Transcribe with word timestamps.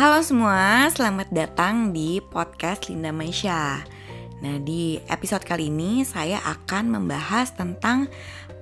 Halo 0.00 0.24
semua, 0.24 0.88
selamat 0.88 1.28
datang 1.28 1.92
di 1.92 2.24
podcast 2.24 2.88
Linda 2.88 3.12
Maisha. 3.12 3.84
Nah, 4.40 4.56
di 4.56 4.96
episode 5.12 5.44
kali 5.44 5.68
ini 5.68 6.08
saya 6.08 6.40
akan 6.40 6.88
membahas 6.88 7.52
tentang 7.52 8.08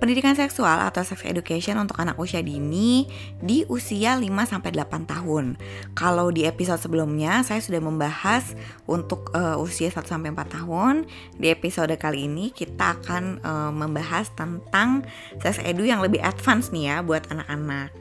pendidikan 0.03 0.35
seksual 0.35 0.82
atau 0.82 1.06
sex 1.06 1.23
education 1.23 1.79
untuk 1.79 1.95
anak 2.02 2.19
usia 2.19 2.43
dini 2.43 3.06
di 3.38 3.62
usia 3.70 4.19
5 4.19 4.27
sampai 4.51 4.74
8 4.74 5.06
tahun. 5.06 5.55
Kalau 5.95 6.34
di 6.34 6.43
episode 6.43 6.82
sebelumnya 6.82 7.46
saya 7.46 7.62
sudah 7.62 7.86
membahas 7.86 8.59
untuk 8.91 9.30
uh, 9.30 9.62
usia 9.62 9.95
1 9.95 10.11
sampai 10.11 10.34
4 10.34 10.43
tahun. 10.43 11.07
Di 11.39 11.55
episode 11.55 11.95
kali 12.02 12.27
ini 12.27 12.50
kita 12.50 12.98
akan 12.98 13.46
uh, 13.46 13.70
membahas 13.70 14.27
tentang 14.34 15.07
sex 15.39 15.62
edu 15.62 15.86
yang 15.86 16.02
lebih 16.02 16.18
advance 16.18 16.75
nih 16.75 16.91
ya 16.91 16.97
buat 17.06 17.30
anak-anak. 17.30 17.95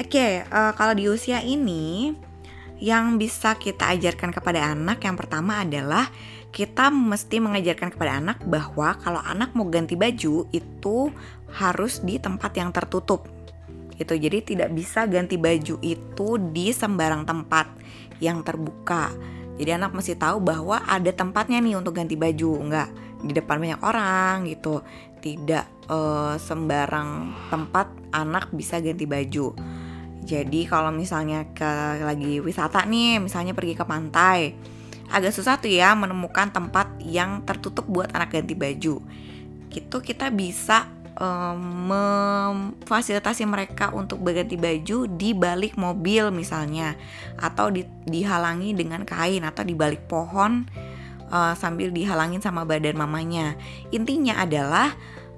Oke, 0.00 0.08
okay, 0.08 0.32
uh, 0.48 0.68
eh, 0.68 0.72
kalau 0.72 0.92
di 0.96 1.04
usia 1.08 1.44
ini 1.44 2.16
yang 2.76 3.16
bisa 3.16 3.56
kita 3.56 3.92
ajarkan 3.96 4.32
kepada 4.32 4.72
anak. 4.72 5.00
Yang 5.04 5.16
pertama 5.24 5.64
adalah 5.64 6.08
kita 6.52 6.88
mesti 6.88 7.36
mengajarkan 7.40 7.92
kepada 7.92 8.20
anak 8.20 8.40
bahwa 8.48 8.96
kalau 9.00 9.20
anak 9.24 9.52
mau 9.52 9.68
ganti 9.68 9.96
baju 9.96 10.48
itu 10.52 10.96
harus 11.52 12.00
di 12.04 12.20
tempat 12.20 12.52
yang 12.56 12.72
tertutup. 12.72 13.28
Gitu. 13.96 14.12
Jadi 14.16 14.56
tidak 14.56 14.70
bisa 14.76 15.08
ganti 15.08 15.40
baju 15.40 15.80
itu 15.80 16.28
di 16.52 16.72
sembarang 16.72 17.24
tempat 17.24 17.72
yang 18.20 18.44
terbuka. 18.44 19.12
Jadi 19.56 19.70
anak 19.72 19.96
mesti 19.96 20.12
tahu 20.20 20.36
bahwa 20.44 20.84
ada 20.84 21.08
tempatnya 21.12 21.64
nih 21.64 21.80
untuk 21.80 21.96
ganti 21.96 22.12
baju. 22.12 22.60
Enggak 22.60 22.88
di 23.24 23.32
depan 23.32 23.56
banyak 23.56 23.80
orang 23.80 24.44
gitu. 24.52 24.84
Tidak 25.24 25.88
uh, 25.88 26.36
sembarang 26.36 27.32
tempat 27.48 27.88
anak 28.12 28.52
bisa 28.52 28.78
ganti 28.84 29.08
baju 29.08 29.75
jadi 30.26 30.66
kalau 30.66 30.90
misalnya 30.90 31.46
ke 31.54 31.70
lagi 32.02 32.42
wisata 32.42 32.82
nih, 32.82 33.22
misalnya 33.22 33.54
pergi 33.54 33.78
ke 33.78 33.86
pantai, 33.86 34.58
agak 35.06 35.30
susah 35.30 35.62
tuh 35.62 35.70
ya 35.70 35.94
menemukan 35.94 36.50
tempat 36.50 36.98
yang 36.98 37.46
tertutup 37.46 37.86
buat 37.86 38.10
anak 38.10 38.34
ganti 38.34 38.58
baju. 38.58 38.98
Gitu 39.70 39.96
kita 40.02 40.34
bisa 40.34 40.90
um, 41.14 41.58
memfasilitasi 41.86 43.46
mereka 43.46 43.94
untuk 43.94 44.18
berganti 44.18 44.58
baju 44.58 45.06
di 45.06 45.30
balik 45.30 45.78
mobil 45.78 46.34
misalnya 46.34 46.98
atau 47.38 47.70
di, 47.70 47.86
dihalangi 48.10 48.74
dengan 48.74 49.06
kain 49.06 49.46
atau 49.46 49.62
di 49.62 49.78
balik 49.78 50.10
pohon 50.10 50.66
uh, 51.30 51.54
sambil 51.54 51.94
dihalangin 51.94 52.42
sama 52.42 52.66
badan 52.66 52.98
mamanya. 52.98 53.54
Intinya 53.94 54.42
adalah 54.42 54.90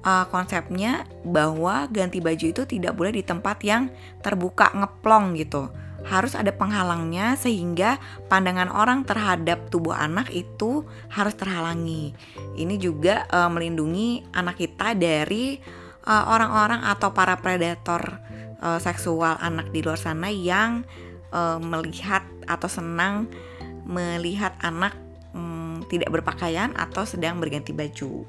uh, 0.03 0.27
konsepnya 0.31 1.07
bahwa 1.27 1.87
ganti 1.91 2.19
baju 2.23 2.47
itu 2.51 2.63
tidak 2.69 2.95
boleh 2.95 3.13
di 3.19 3.23
tempat 3.25 3.63
yang 3.65 3.91
terbuka 4.21 4.71
ngeplong 4.75 5.39
gitu. 5.39 5.71
Harus 6.07 6.39
ada 6.39 6.55
penghalangnya 6.55 7.37
sehingga 7.37 8.01
pandangan 8.31 8.71
orang 8.73 9.05
terhadap 9.05 9.69
tubuh 9.69 9.93
anak 9.93 10.31
itu 10.33 10.87
harus 11.11 11.35
terhalangi. 11.35 12.15
Ini 12.57 12.75
juga 12.81 13.27
uh, 13.29 13.51
melindungi 13.51 14.25
anak 14.33 14.63
kita 14.63 14.95
dari 14.95 15.59
uh, 16.07 16.25
orang-orang 16.33 16.87
atau 16.87 17.13
para 17.13 17.37
predator 17.37 18.01
uh, 18.63 18.79
seksual 18.81 19.37
anak 19.43 19.69
di 19.75 19.85
luar 19.85 19.99
sana 19.99 20.33
yang 20.33 20.87
uh, 21.35 21.61
melihat 21.61 22.25
atau 22.49 22.71
senang 22.71 23.29
melihat 23.89 24.53
anak 24.61 24.97
um, 25.33 25.81
tidak 25.89 26.13
berpakaian 26.13 26.73
atau 26.77 27.05
sedang 27.05 27.41
berganti 27.41 27.73
baju. 27.73 28.25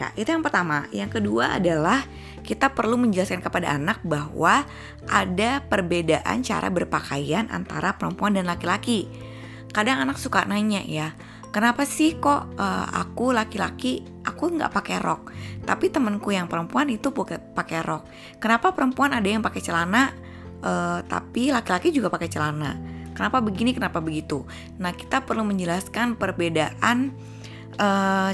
Ya, 0.00 0.08
itu 0.16 0.32
yang 0.32 0.40
pertama. 0.40 0.88
Yang 0.96 1.20
kedua 1.20 1.60
adalah 1.60 2.00
kita 2.40 2.72
perlu 2.72 2.96
menjelaskan 2.96 3.44
kepada 3.44 3.76
anak 3.76 4.00
bahwa 4.00 4.64
ada 5.12 5.60
perbedaan 5.68 6.40
cara 6.40 6.72
berpakaian 6.72 7.52
antara 7.52 8.00
perempuan 8.00 8.32
dan 8.32 8.48
laki-laki. 8.48 9.12
Kadang 9.76 10.00
anak 10.00 10.16
suka 10.16 10.48
nanya 10.48 10.80
ya, 10.80 11.12
kenapa 11.52 11.84
sih 11.84 12.16
kok 12.16 12.48
uh, 12.56 12.86
aku 12.96 13.36
laki-laki 13.36 14.00
aku 14.24 14.56
nggak 14.56 14.72
pakai 14.72 14.96
rok, 15.04 15.30
tapi 15.68 15.92
temanku 15.92 16.32
yang 16.32 16.48
perempuan 16.48 16.88
itu 16.88 17.12
pakai 17.12 17.80
rok. 17.84 18.08
Kenapa 18.40 18.72
perempuan 18.72 19.12
ada 19.12 19.28
yang 19.28 19.44
pakai 19.44 19.60
celana, 19.60 20.16
uh, 20.64 21.04
tapi 21.04 21.52
laki-laki 21.52 21.92
juga 21.92 22.08
pakai 22.08 22.32
celana? 22.32 22.72
Kenapa 23.12 23.44
begini, 23.44 23.76
kenapa 23.76 24.00
begitu? 24.00 24.48
Nah, 24.80 24.96
kita 24.96 25.28
perlu 25.28 25.44
menjelaskan 25.44 26.16
perbedaan 26.16 27.12
uh, 27.80 28.30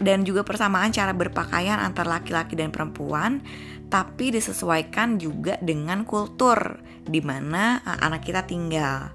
dan 0.00 0.24
juga 0.24 0.40
persamaan 0.42 0.88
cara 0.90 1.12
berpakaian 1.12 1.76
antara 1.76 2.18
laki-laki 2.18 2.56
dan 2.56 2.72
perempuan, 2.72 3.44
tapi 3.92 4.32
disesuaikan 4.32 5.20
juga 5.20 5.60
dengan 5.60 6.02
kultur 6.08 6.80
di 7.04 7.20
mana 7.20 7.84
uh, 7.84 8.00
anak 8.00 8.24
kita 8.24 8.48
tinggal. 8.48 9.12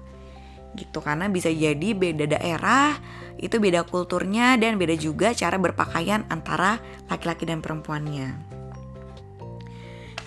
Gitu 0.72 1.04
karena 1.04 1.28
bisa 1.28 1.52
jadi 1.52 1.92
beda 1.92 2.38
daerah, 2.38 2.96
itu 3.36 3.58
beda 3.58 3.84
kulturnya 3.84 4.56
dan 4.56 4.78
beda 4.78 4.94
juga 4.96 5.34
cara 5.34 5.58
berpakaian 5.58 6.24
antara 6.30 6.78
laki-laki 7.10 7.44
dan 7.44 7.60
perempuannya. 7.60 8.32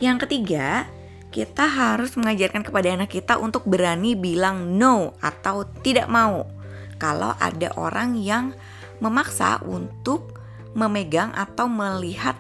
Yang 0.04 0.28
ketiga, 0.28 0.86
kita 1.32 1.66
harus 1.68 2.14
mengajarkan 2.20 2.64
kepada 2.68 2.92
anak 2.92 3.10
kita 3.12 3.40
untuk 3.40 3.64
berani 3.64 4.14
bilang 4.14 4.76
no 4.76 5.16
atau 5.24 5.64
tidak 5.84 6.08
mau 6.12 6.48
kalau 6.96 7.36
ada 7.40 7.76
orang 7.76 8.16
yang 8.16 8.56
memaksa 9.00 9.60
untuk 9.66 10.36
memegang 10.76 11.32
atau 11.32 11.72
melihat 11.72 12.36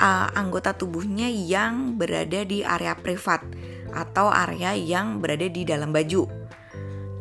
uh, 0.00 0.32
anggota 0.32 0.72
tubuhnya 0.72 1.28
yang 1.28 2.00
berada 2.00 2.42
di 2.42 2.64
area 2.64 2.96
privat 2.96 3.44
atau 3.92 4.32
area 4.32 4.74
yang 4.74 5.20
berada 5.20 5.46
di 5.46 5.62
dalam 5.62 5.92
baju. 5.92 6.26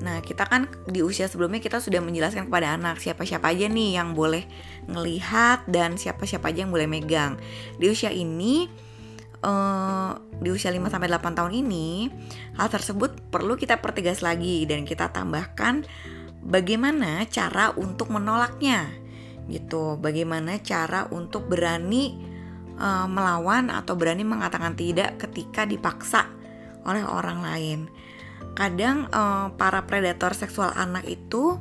Nah, 0.04 0.20
kita 0.20 0.44
kan 0.50 0.68
di 0.84 1.00
usia 1.00 1.32
sebelumnya 1.32 1.64
kita 1.64 1.80
sudah 1.80 2.04
menjelaskan 2.04 2.52
kepada 2.52 2.76
anak 2.76 3.00
siapa-siapa 3.00 3.56
aja 3.56 3.72
nih 3.72 3.96
yang 3.96 4.12
boleh 4.12 4.44
ngelihat 4.92 5.64
dan 5.72 5.96
siapa-siapa 5.96 6.52
aja 6.52 6.68
yang 6.68 6.74
boleh 6.76 6.92
megang. 6.92 7.40
Di 7.80 7.88
usia 7.88 8.12
ini 8.12 8.68
uh, 9.48 10.12
di 10.44 10.50
usia 10.52 10.76
5 10.76 10.92
sampai 10.92 11.08
8 11.08 11.40
tahun 11.40 11.54
ini, 11.56 12.12
hal 12.60 12.68
tersebut 12.68 13.32
perlu 13.32 13.56
kita 13.56 13.80
pertegas 13.80 14.20
lagi 14.20 14.68
dan 14.68 14.84
kita 14.84 15.08
tambahkan 15.08 15.88
bagaimana 16.44 17.24
cara 17.32 17.72
untuk 17.74 18.12
menolaknya 18.12 18.92
gitu. 19.48 20.00
Bagaimana 20.00 20.60
cara 20.64 21.08
untuk 21.12 21.52
berani 21.52 22.16
uh, 22.80 23.08
melawan 23.08 23.72
atau 23.72 23.96
berani 23.96 24.24
mengatakan 24.24 24.76
tidak 24.76 25.20
ketika 25.20 25.68
dipaksa 25.68 26.28
oleh 26.84 27.04
orang 27.04 27.40
lain. 27.44 27.80
Kadang 28.54 29.10
uh, 29.10 29.52
para 29.58 29.84
predator 29.90 30.38
seksual 30.38 30.72
anak 30.78 31.08
itu 31.10 31.58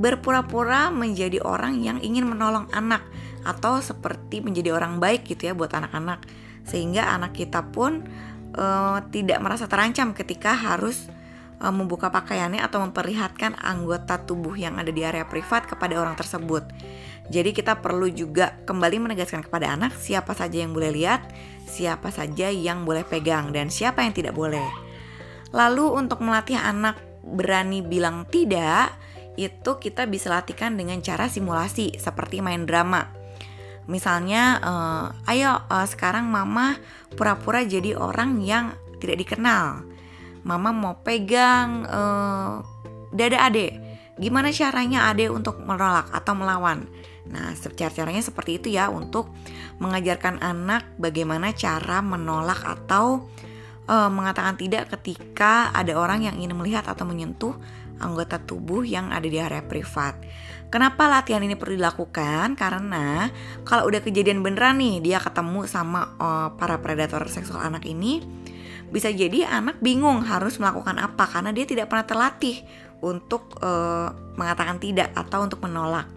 berpura-pura 0.00 0.88
menjadi 0.88 1.44
orang 1.44 1.80
yang 1.80 2.00
ingin 2.00 2.24
menolong 2.28 2.68
anak 2.72 3.04
atau 3.44 3.80
seperti 3.80 4.44
menjadi 4.44 4.76
orang 4.76 5.00
baik 5.00 5.24
gitu 5.28 5.48
ya 5.48 5.52
buat 5.56 5.72
anak-anak. 5.72 6.24
Sehingga 6.68 7.16
anak 7.16 7.36
kita 7.36 7.72
pun 7.72 8.04
uh, 8.56 8.98
tidak 9.08 9.40
merasa 9.40 9.64
terancam 9.64 10.12
ketika 10.12 10.52
harus 10.52 11.08
uh, 11.60 11.70
membuka 11.70 12.08
pakaiannya 12.08 12.64
atau 12.64 12.80
memperlihatkan 12.82 13.60
anggota 13.60 14.18
tubuh 14.24 14.56
yang 14.56 14.80
ada 14.80 14.88
di 14.90 15.04
area 15.04 15.28
privat 15.28 15.68
kepada 15.68 16.00
orang 16.00 16.16
tersebut. 16.16 16.64
Jadi 17.30 17.54
kita 17.54 17.78
perlu 17.78 18.10
juga 18.10 18.58
kembali 18.66 19.06
menegaskan 19.06 19.46
kepada 19.46 19.70
anak 19.70 19.94
siapa 19.94 20.34
saja 20.34 20.66
yang 20.66 20.74
boleh 20.74 20.90
lihat, 20.90 21.22
siapa 21.68 22.10
saja 22.10 22.50
yang 22.50 22.82
boleh 22.82 23.06
pegang 23.06 23.54
dan 23.54 23.70
siapa 23.70 24.02
yang 24.02 24.10
tidak 24.10 24.34
boleh. 24.34 24.66
Lalu 25.54 25.94
untuk 25.94 26.26
melatih 26.26 26.58
anak 26.58 26.98
berani 27.22 27.86
bilang 27.86 28.26
tidak, 28.26 28.90
itu 29.38 29.78
kita 29.78 30.10
bisa 30.10 30.26
latihkan 30.32 30.74
dengan 30.74 30.98
cara 31.06 31.30
simulasi 31.30 31.94
seperti 32.02 32.42
main 32.42 32.66
drama. 32.66 33.06
Misalnya, 33.86 34.58
uh, 34.62 35.30
ayo 35.30 35.66
uh, 35.70 35.86
sekarang 35.86 36.26
mama 36.26 36.78
pura-pura 37.14 37.62
jadi 37.62 37.94
orang 37.94 38.42
yang 38.42 38.74
tidak 38.98 39.26
dikenal 39.26 39.86
mama 40.46 40.70
mau 40.72 40.94
pegang 41.00 41.84
uh, 41.86 42.64
dada 43.12 43.38
adek 43.50 43.72
gimana 44.20 44.52
caranya 44.52 45.08
adek 45.08 45.32
untuk 45.32 45.60
menolak 45.64 46.12
atau 46.12 46.32
melawan 46.36 46.86
nah 47.30 47.54
cara-caranya 47.54 48.20
seperti 48.24 48.58
itu 48.58 48.68
ya 48.74 48.90
untuk 48.90 49.30
mengajarkan 49.78 50.42
anak 50.42 50.96
bagaimana 50.98 51.54
cara 51.56 52.02
menolak 52.02 52.60
atau 52.64 53.30
uh, 53.90 54.10
mengatakan 54.12 54.54
tidak 54.54 54.92
ketika 54.98 55.74
ada 55.74 55.96
orang 55.96 56.26
yang 56.26 56.34
ingin 56.38 56.54
melihat 56.54 56.86
atau 56.86 57.02
menyentuh 57.06 57.54
anggota 58.00 58.40
tubuh 58.40 58.82
yang 58.82 59.12
ada 59.12 59.28
di 59.28 59.36
area 59.36 59.60
privat. 59.60 60.16
Kenapa 60.72 61.10
latihan 61.10 61.42
ini 61.42 61.58
perlu 61.58 61.76
dilakukan? 61.76 62.56
Karena 62.56 63.28
kalau 63.66 63.90
udah 63.90 64.00
kejadian 64.00 64.40
beneran 64.40 64.80
nih 64.80 65.02
dia 65.02 65.18
ketemu 65.20 65.68
sama 65.68 66.16
uh, 66.16 66.48
para 66.56 66.80
predator 66.80 67.26
seksual 67.28 67.60
anak 67.60 67.84
ini, 67.84 68.22
bisa 68.90 69.08
jadi 69.10 69.46
anak 69.46 69.78
bingung 69.78 70.26
harus 70.26 70.58
melakukan 70.58 70.98
apa 70.98 71.24
karena 71.30 71.54
dia 71.54 71.66
tidak 71.66 71.90
pernah 71.90 72.06
terlatih 72.06 72.62
untuk 73.00 73.56
uh, 73.62 74.12
mengatakan 74.36 74.76
tidak 74.82 75.14
atau 75.16 75.46
untuk 75.46 75.62
menolak. 75.64 76.10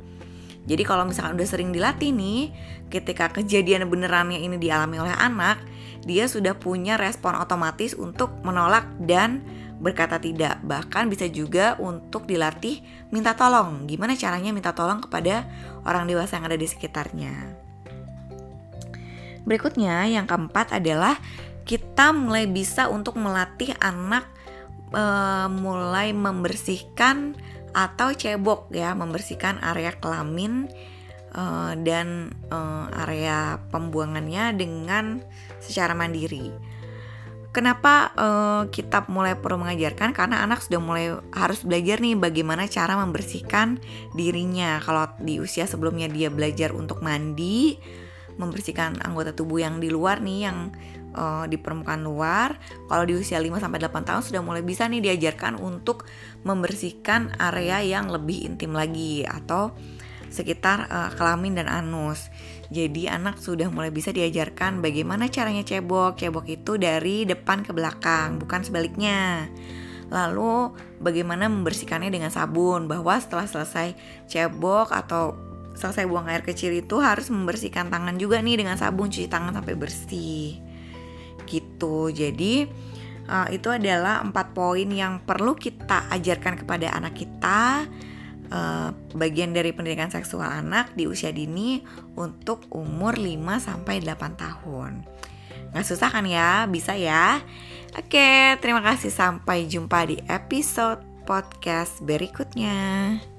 Jadi 0.64 0.84
kalau 0.88 1.04
misalkan 1.04 1.36
udah 1.36 1.48
sering 1.48 1.76
dilatih 1.76 2.16
nih, 2.16 2.52
ketika 2.88 3.30
kejadian 3.32 3.88
benerannya 3.92 4.40
ini 4.40 4.56
dialami 4.56 4.96
oleh 4.96 5.12
anak, 5.12 5.60
dia 6.08 6.28
sudah 6.28 6.56
punya 6.56 6.96
respon 6.96 7.36
otomatis 7.36 7.96
untuk 7.96 8.32
menolak 8.48 8.88
dan 9.04 9.44
berkata 9.84 10.16
tidak. 10.24 10.64
Bahkan 10.64 11.12
bisa 11.12 11.28
juga 11.28 11.76
untuk 11.84 12.24
dilatih 12.24 12.80
minta 13.12 13.36
tolong. 13.36 13.84
Gimana 13.84 14.16
caranya 14.16 14.56
minta 14.56 14.72
tolong 14.72 15.04
kepada 15.04 15.44
orang 15.84 16.08
dewasa 16.08 16.40
yang 16.40 16.48
ada 16.48 16.56
di 16.56 16.68
sekitarnya. 16.68 17.34
Berikutnya 19.44 20.08
yang 20.08 20.24
keempat 20.24 20.72
adalah 20.72 21.20
kita 21.64 22.12
mulai 22.12 22.48
bisa 22.48 22.92
untuk 22.92 23.16
melatih 23.16 23.72
anak 23.80 24.28
uh, 24.94 25.48
mulai 25.50 26.12
membersihkan 26.12 27.36
atau 27.74 28.14
cebok 28.14 28.70
ya, 28.70 28.94
membersihkan 28.94 29.58
area 29.64 29.98
kelamin 29.98 30.70
uh, 31.34 31.74
dan 31.82 32.32
uh, 32.54 32.88
area 33.08 33.58
pembuangannya 33.74 34.54
dengan 34.54 35.26
secara 35.58 35.98
mandiri. 35.98 36.54
Kenapa 37.54 38.10
uh, 38.18 38.62
kita 38.74 39.06
mulai 39.14 39.38
perlu 39.38 39.62
mengajarkan? 39.62 40.10
Karena 40.18 40.42
anak 40.42 40.66
sudah 40.66 40.82
mulai 40.82 41.14
harus 41.38 41.62
belajar 41.62 42.02
nih 42.02 42.18
bagaimana 42.18 42.66
cara 42.66 42.98
membersihkan 42.98 43.78
dirinya. 44.18 44.82
Kalau 44.82 45.06
di 45.22 45.38
usia 45.38 45.70
sebelumnya 45.70 46.10
dia 46.10 46.34
belajar 46.34 46.74
untuk 46.74 47.06
mandi, 47.06 47.78
membersihkan 48.42 49.06
anggota 49.06 49.38
tubuh 49.38 49.62
yang 49.62 49.78
di 49.78 49.94
luar 49.94 50.18
nih 50.26 50.50
yang 50.50 50.74
uh, 51.14 51.46
di 51.48 51.56
permukaan 51.62 52.04
luar. 52.04 52.58
Kalau 52.90 53.04
di 53.08 53.16
usia 53.16 53.40
5 53.40 53.62
sampai 53.62 53.80
8 53.80 54.04
tahun 54.04 54.22
sudah 54.26 54.42
mulai 54.44 54.66
bisa 54.66 54.90
nih 54.90 55.02
diajarkan 55.02 55.62
untuk 55.62 56.10
membersihkan 56.44 57.38
area 57.40 57.80
yang 57.82 58.12
lebih 58.12 58.44
intim 58.46 58.76
lagi 58.76 59.24
atau 59.24 59.74
sekitar 60.34 60.90
uh, 60.90 61.10
kelamin 61.14 61.62
dan 61.62 61.70
anus. 61.70 62.34
Jadi 62.74 63.06
anak 63.06 63.38
sudah 63.38 63.70
mulai 63.70 63.94
bisa 63.94 64.10
diajarkan 64.10 64.82
bagaimana 64.82 65.30
caranya 65.30 65.62
cebok. 65.62 66.18
Cebok 66.18 66.50
itu 66.50 66.82
dari 66.82 67.30
depan 67.30 67.62
ke 67.62 67.70
belakang, 67.70 68.42
bukan 68.42 68.66
sebaliknya. 68.66 69.46
Lalu 70.10 70.74
bagaimana 70.98 71.46
membersihkannya 71.50 72.10
dengan 72.10 72.34
sabun 72.34 72.90
bahwa 72.90 73.14
setelah 73.22 73.46
selesai 73.46 73.94
cebok 74.26 74.90
atau 74.90 75.38
selesai 75.74 76.06
buang 76.06 76.30
air 76.30 76.46
kecil 76.46 76.74
itu 76.74 77.02
harus 77.02 77.34
membersihkan 77.34 77.90
tangan 77.90 78.18
juga 78.22 78.38
nih 78.42 78.62
dengan 78.62 78.78
sabun 78.78 79.10
cuci 79.10 79.26
tangan 79.26 79.58
sampai 79.58 79.74
bersih 79.74 80.62
gitu 81.84 82.08
jadi 82.16 82.72
uh, 83.28 83.48
itu 83.52 83.68
adalah 83.68 84.24
empat 84.24 84.56
poin 84.56 84.88
yang 84.88 85.20
perlu 85.24 85.56
kita 85.56 86.08
ajarkan 86.16 86.64
kepada 86.64 86.96
anak 86.96 87.20
kita 87.20 87.88
uh, 88.52 88.90
bagian 89.16 89.52
dari 89.52 89.76
pendidikan 89.76 90.08
seksual 90.08 90.48
anak 90.48 90.96
di 90.96 91.10
usia 91.10 91.36
dini 91.36 91.84
untuk 92.16 92.68
umur 92.72 93.20
5 93.20 93.36
sampai 93.60 94.00
8 94.00 94.40
tahun. 94.40 95.04
Nggak 95.74 95.86
susah 95.90 96.10
kan 96.14 96.26
ya? 96.30 96.70
Bisa 96.70 96.94
ya? 96.94 97.42
Oke, 97.98 98.58
terima 98.62 98.82
kasih 98.82 99.10
sampai 99.10 99.66
jumpa 99.66 100.06
di 100.06 100.18
episode 100.30 101.02
podcast 101.26 102.02
berikutnya. 102.06 103.33